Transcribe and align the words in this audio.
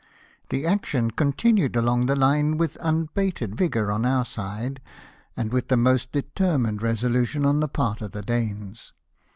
The 0.49 0.65
action 0.65 1.11
continued 1.11 1.75
along 1.75 2.07
the 2.07 2.15
line 2.15 2.57
with 2.57 2.75
unabated 2.77 3.53
vigour 3.55 3.91
on 3.91 4.03
our 4.03 4.25
side, 4.25 4.81
and 5.37 5.53
with 5.53 5.67
the 5.67 5.77
most 5.77 6.11
determined 6.11 6.81
re 6.81 6.95
solution 6.95 7.45
on 7.45 7.59
the 7.59 7.67
part 7.67 8.01
of 8.01 8.11
the 8.11 8.23
Danes. 8.23 8.93